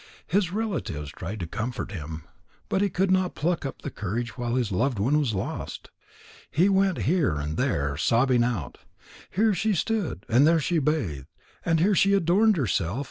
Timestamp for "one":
4.97-5.15